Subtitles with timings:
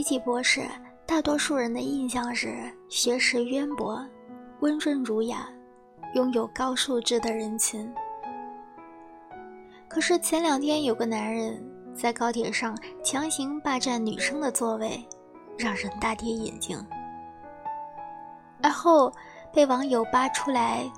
[0.00, 0.62] 提起博士，
[1.04, 4.02] 大多数人的印象是学识渊博、
[4.60, 5.46] 温润儒雅、
[6.14, 7.86] 拥有高素质的人群。
[9.90, 11.62] 可是前两天有个男人
[11.94, 12.74] 在高铁上
[13.04, 15.06] 强行霸占女生的座位，
[15.58, 16.82] 让人大跌眼镜。
[18.62, 19.12] 而后
[19.52, 20.90] 被网友扒出来，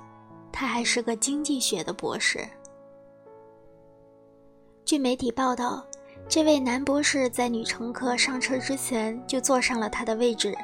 [0.49, 2.39] 他还是个经济学的博士。
[4.85, 5.85] 据媒体报道。
[6.29, 10.57] 这位男博士在女乘客上车之前就坐上了他的位置，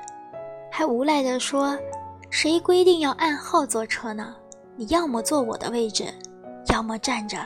[0.72, 1.77] 还无赖地说
[2.32, 4.35] ：“谁规定要按号坐车呢？
[4.76, 6.05] 你要么坐我的位置，
[6.73, 7.38] 要么站着。”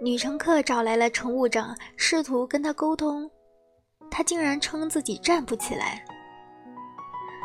[0.00, 3.30] 女乘客找来了乘务长，试图跟他沟通，
[4.10, 6.02] 他竟然称自己站不起来。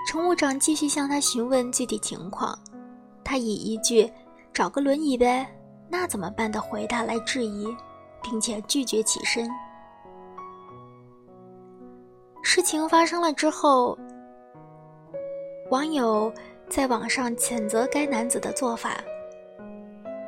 [0.08, 2.58] 乘务长继续向他询问具体情况，
[3.24, 4.10] 他以一句
[4.54, 5.46] “找个轮椅呗，
[5.90, 7.68] 那怎么办”的回答来质疑。
[8.22, 9.50] 并且拒绝起身。
[12.44, 13.98] 事情发生了之后，
[15.70, 16.34] 网友
[16.70, 18.98] 在网上谴责该男子的做法，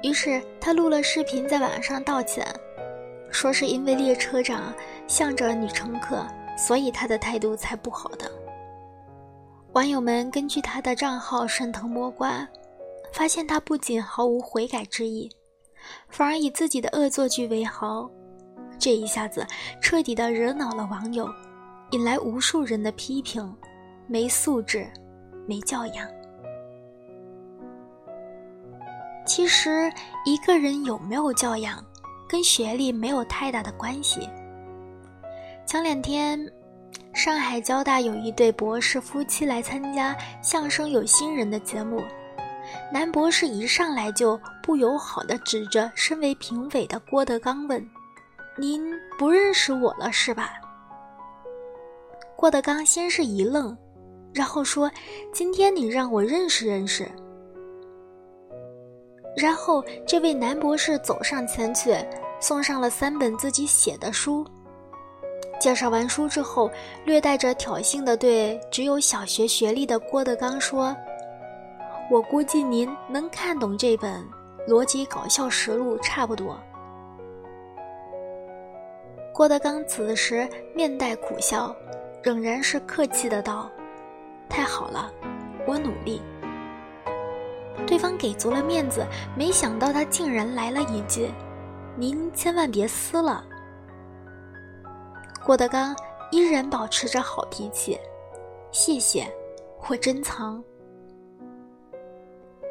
[0.04, 2.46] 于是他录了视频在网上道歉，
[3.32, 4.74] 说是因为列车长
[5.08, 6.26] 向着女乘客，
[6.58, 8.30] 所以他的态度才不好的。
[9.74, 12.46] 网友们根据他的账号顺藤摸瓜，
[13.14, 15.32] 发现他不仅毫无悔改之意。
[16.08, 18.10] 反而以自己的恶作剧为豪，
[18.78, 19.46] 这一下子
[19.82, 21.28] 彻底的惹恼了网友，
[21.92, 23.56] 引来无数人的批评：
[24.08, 24.88] 没素质，
[25.48, 26.08] 没教养。
[29.26, 29.92] 其实，
[30.26, 31.84] 一个人有没有教养，
[32.28, 34.28] 跟学历没有太大的关系。
[35.66, 36.52] 前两天，
[37.14, 42.02] 上海交大有一对博士夫妻来参加《相声有新人》的节目。
[42.92, 47.88] 男博士一上来就不友好地指着身为评委的郭德纲问
[48.58, 50.54] ：“您不认识我了是吧？”
[52.36, 53.78] 郭德纲先是一愣，
[54.34, 54.90] 然后说
[55.32, 57.08] ：“今天你让我认识认识。”
[59.38, 61.96] 然后这位男博士走上前去，
[62.40, 64.44] 送上了三本自己写的书。
[65.60, 66.72] 介绍完书之后，
[67.06, 70.96] 略带着挑衅地对只有小学学历的郭德纲说。
[72.12, 74.20] 我估计您能看懂这本
[74.68, 76.60] 《逻辑搞笑实录》差不多。
[79.32, 81.74] 郭德纲此时面带苦笑，
[82.24, 83.70] 仍然是客气的道
[84.50, 85.14] ：“太好了，
[85.68, 86.20] 我努力。”
[87.86, 89.06] 对方给足了面子，
[89.38, 91.30] 没想到他竟然来了一句
[91.96, 93.46] ：“您千万别撕了。”
[95.46, 95.96] 郭德纲
[96.32, 98.00] 依然保持着好脾气
[98.72, 99.32] ：“谢谢，
[99.88, 100.62] 我珍藏。”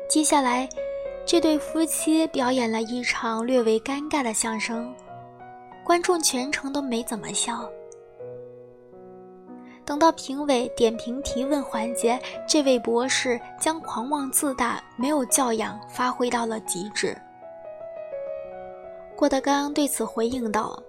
[0.08, 0.66] 接下来，
[1.26, 4.90] 这对夫妻表演了一场略为尴尬的相声，
[5.84, 7.68] 观众全程都没怎么笑。
[9.84, 17.14] 等到评委点评提问环节，这位博士将狂妄自大、没有教养发挥到了极致。
[19.14, 20.82] 郭德纲对此回应道：“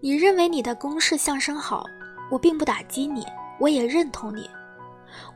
[0.00, 1.84] 你认为你的公式相声好，
[2.30, 3.26] 我并不打击你，
[3.60, 4.48] 我也认同你。”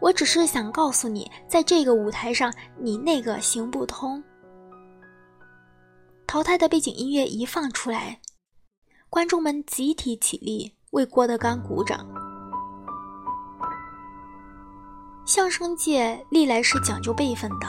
[0.00, 4.22] 我只是想告诉你，在这个舞台上，你那个行不通。
[6.26, 8.20] 淘汰的背景音乐一放出来，
[9.08, 12.06] 观众们集体起立为郭德纲鼓掌。
[15.24, 17.66] 相声界历来是讲究辈分的，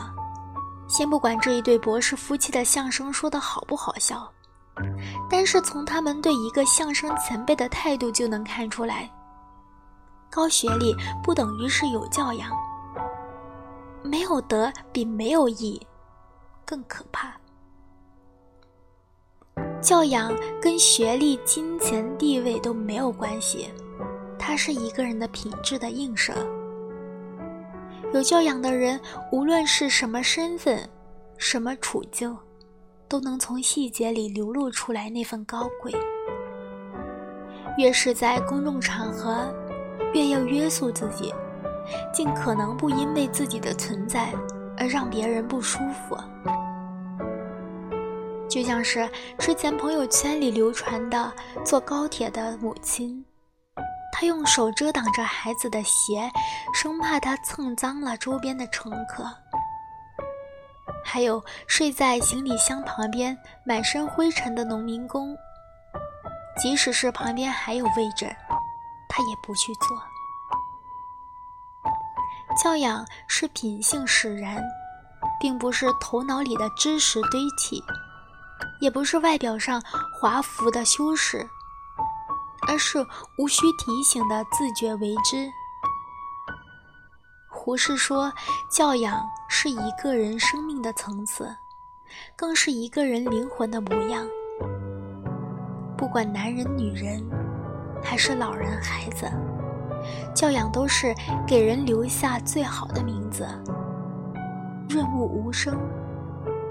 [0.87, 4.31] 先不管这一对博士夫妻的相声说的好不好笑，
[5.29, 9.09] 但是从他们对一个相声前辈的态度就能看出来。
[10.29, 12.51] 高学历不等于是有教养，
[14.03, 15.81] 没有德比没有义
[16.65, 17.33] 更可怕。
[19.81, 23.69] 教养跟学历、金钱、地位都没有关系，
[24.37, 26.33] 它是一个人的品质的映射。
[28.13, 28.99] 有教养的人，
[29.31, 30.87] 无论是什么身份、
[31.37, 32.35] 什么处境，
[33.07, 35.91] 都能从细节里流露出来那份高贵。
[37.77, 39.53] 越是在公众场合。
[40.13, 41.33] 越要约束自己，
[42.13, 44.31] 尽可能不因为自己的存在
[44.77, 46.17] 而让别人不舒服。
[48.49, 51.31] 就像是之前朋友圈里流传的
[51.65, 53.23] 坐高铁的母亲，
[54.11, 56.31] 她用手遮挡着孩子的鞋，
[56.73, 59.25] 生怕他蹭脏了周边的乘客。
[61.03, 65.37] 还有睡在行李箱旁边满身灰尘的农民工，
[66.57, 68.33] 即使是旁边还有位置。
[69.17, 69.99] 他也不去做。
[72.63, 74.63] 教养是品性使然，
[75.41, 77.83] 并不是头脑里的知识堆砌，
[78.79, 79.81] 也不是外表上
[80.13, 81.49] 华服的修饰，
[82.67, 83.03] 而是
[83.39, 85.49] 无需提醒的自觉为之。
[87.49, 88.31] 胡适说
[88.71, 91.55] ：“教养是一个人生命的层次，
[92.35, 94.27] 更是一个人灵魂的模样。
[95.97, 97.27] 不管男人、女人，
[98.03, 99.29] 还是老人、孩子，
[100.33, 101.13] 教养都是
[101.45, 103.47] 给人留下最好的名字。
[104.89, 105.77] 润物无声，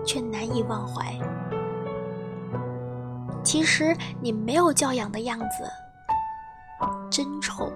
[0.04, 1.04] 却难以忘怀。
[3.42, 5.70] 其实你没有教养的样子，
[7.10, 7.70] 真丑。”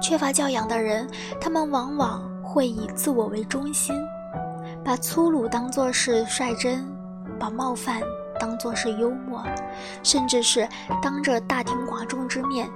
[0.00, 1.08] 缺乏教养的人，
[1.40, 3.96] 他们往往会以自我为中心，
[4.84, 6.86] 把粗鲁当作是率真，
[7.38, 8.00] 把冒犯
[8.38, 9.42] 当作是幽默，
[10.02, 10.68] 甚至是
[11.02, 12.70] 当着大庭广众之面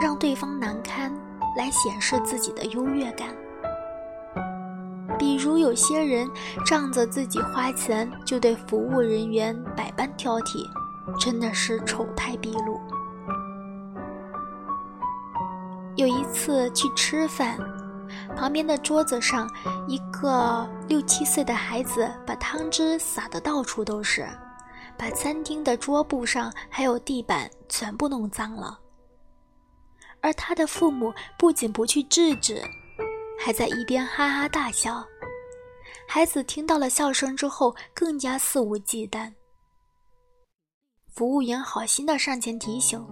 [0.00, 1.12] 让对方难堪，
[1.56, 3.28] 来显示自己的优越感。
[5.18, 6.28] 比如有些人
[6.66, 10.68] 仗着自己花钱，就对服务人员百般挑剔，
[11.18, 12.78] 真的是丑态毕露。
[15.94, 17.56] 有一次去吃饭，
[18.36, 19.48] 旁边的桌子上，
[19.88, 24.28] 一个六七岁的孩子把汤汁洒得到处都是，
[24.98, 28.78] 把餐厅的桌布上还有地板全部弄脏了。
[30.20, 32.62] 而他的父母不仅不去制止，
[33.38, 35.04] 还在一边哈哈大笑。
[36.08, 39.32] 孩子听到了笑声之后，更加肆无忌惮。
[41.12, 43.06] 服务员好心的上前提醒。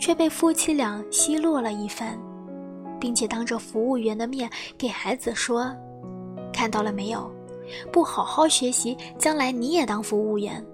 [0.00, 2.18] 却被夫妻俩奚落了一番，
[2.98, 5.70] 并且当着服务员的面给孩子说
[6.52, 7.30] ：“看到了没有？
[7.92, 10.64] 不好好学习，将来你也当服务员。”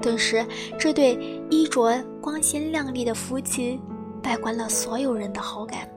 [0.00, 0.44] 顿时，
[0.78, 1.14] 这对
[1.50, 3.80] 衣着光鲜亮丽的夫妻
[4.22, 5.88] 败光了所有人的好感。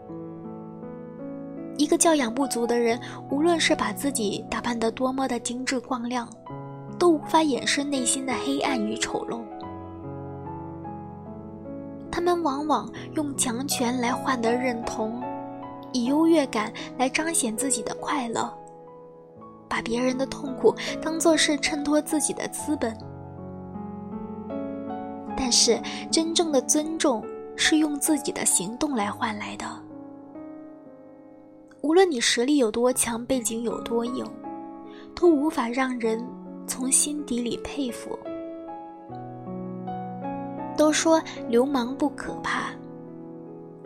[1.78, 3.00] 一个教养不足的人，
[3.32, 6.30] 无论是把自己打扮得多么的精致光亮，
[7.00, 9.40] 都无法掩饰内心的黑暗与丑陋。
[12.12, 15.20] 他们往往用强权来换得认同，
[15.92, 18.54] 以优越感来彰显自己的快乐，
[19.68, 22.96] 把别人的痛苦当作是衬托自己的资本。
[25.36, 25.80] 但是，
[26.12, 27.24] 真正的尊重
[27.56, 29.66] 是用自己的行动来换来的。
[31.82, 34.26] 无论你实力有多强，背景有多硬，
[35.16, 36.26] 都无法让人
[36.66, 38.18] 从心底里佩服。
[40.78, 42.72] 都说流氓不可怕，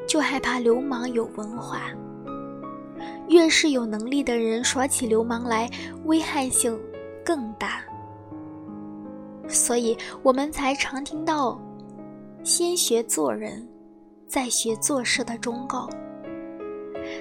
[0.08, 1.82] 就害怕流氓有文化。
[3.30, 5.70] 越是有能力的人耍起流氓来，
[6.06, 6.80] 危害性
[7.26, 7.82] 更大。
[9.48, 11.60] 所以我们才常听到
[12.44, 13.68] “先学做人，
[14.28, 15.90] 再学做事”的忠告。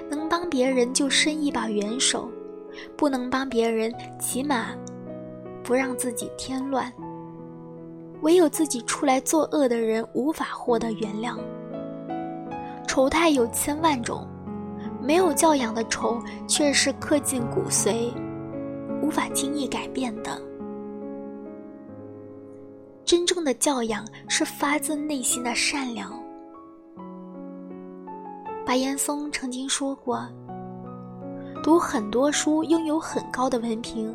[0.09, 2.29] 能帮别人就伸一把援手，
[2.97, 4.75] 不能帮别人，起码
[5.63, 6.91] 不让自己添乱。
[8.21, 11.37] 唯有自己出来作恶的人，无法获得原谅。
[12.87, 14.27] 丑态有千万种，
[15.01, 18.11] 没有教养的丑，却是刻进骨髓，
[19.01, 20.41] 无法轻易改变的。
[23.07, 26.21] 真正的教养是发自内心的善良。
[28.65, 30.27] 白岩松曾经说过
[31.63, 34.13] ：“读很多书，拥有很高的文凭。”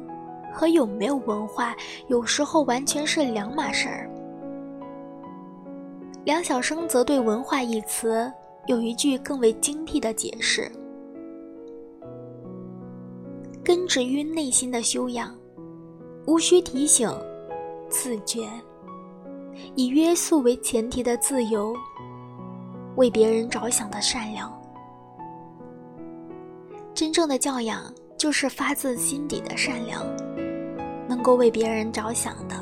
[0.55, 1.75] 和有没有文化，
[2.09, 4.07] 有时候完全是两码事儿。
[6.27, 8.31] 梁晓声则对“文化”一词
[8.67, 10.71] 有一句更为精辟的解释：
[13.65, 15.35] 根植于内心的修养，
[16.27, 17.11] 无需提醒，
[17.89, 18.47] 自觉，
[19.75, 21.75] 以约束为前提的自由，
[22.97, 24.53] 为别人着想的善良。
[26.95, 30.05] 真正的教养，就是发自心底的善良。
[31.09, 32.57] 能够为别人着想的，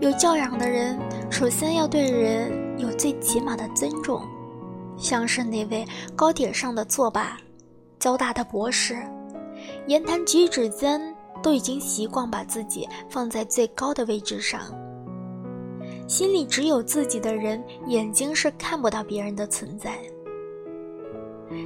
[0.00, 0.98] 有教养的人，
[1.30, 4.22] 首先要对人有最起码的尊重，
[4.96, 7.36] 像是那位高铁上的作霸，
[7.98, 8.96] 交大的博士，
[9.88, 11.00] 言谈举止间
[11.42, 14.60] 都已经习惯把自己放在最高的位置上，
[16.06, 19.98] 心里只有自己的人，眼睛是看不到别人的存在。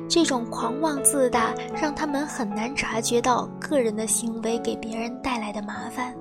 [0.09, 6.15] 这种狂妄自大，让他们很难察觉到个人的行为给别人带来的麻烦，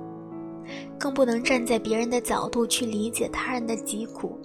[0.98, 4.38] 更不能站在别人的角度去理解他人的疾苦。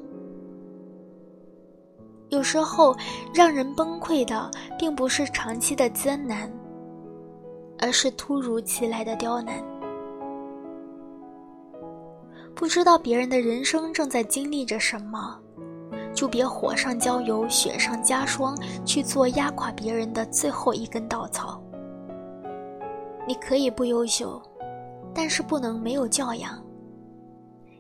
[2.30, 2.96] 有时候，
[3.34, 6.52] 让人崩溃的并不是长期的艰难，
[7.80, 9.64] 而是突如其来的刁难。
[12.56, 15.38] 不知道别人的人生正在经历着什么。
[16.14, 21.62] 就别火上浇油，雪上加霜，去做压垮别人的最后一根稻草。
[23.28, 24.42] 你可以不优秀，
[25.14, 26.64] 但是不能没有教养。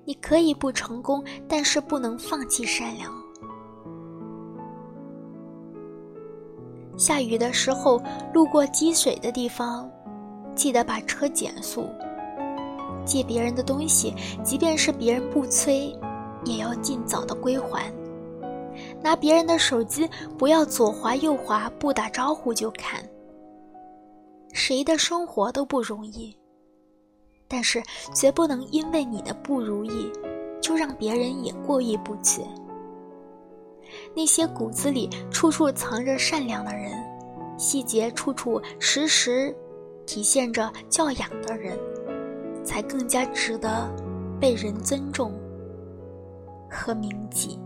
[0.03, 3.09] 你可以不成功，但是不能放弃善良。
[6.97, 8.01] 下雨的时候，
[8.33, 9.89] 路过积水的地方，
[10.53, 11.89] 记得把车减速。
[13.03, 15.97] 借别人的东西，即便是别人不催，
[16.43, 17.91] 也要尽早的归还。
[19.01, 23.03] 拿别人的手机，不要左滑右滑，不打招呼就看。
[24.53, 26.35] 谁的生活都不容易，
[27.47, 27.81] 但是
[28.13, 30.11] 绝不能因为你的不如意，
[30.61, 32.41] 就让别人也过意不去。
[34.15, 36.91] 那些骨子里处处藏着善良的人，
[37.57, 39.55] 细节处处时时
[40.05, 41.77] 体现着教养的人，
[42.65, 43.89] 才更加值得
[44.41, 45.31] 被人尊重
[46.69, 47.59] 和铭记。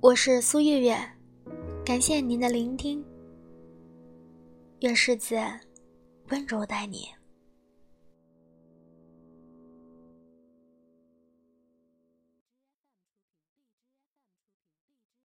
[0.00, 0.96] 我是苏月月，
[1.84, 3.04] 感谢您的聆听。
[4.80, 5.42] 愿世界
[6.30, 7.08] 温柔待你。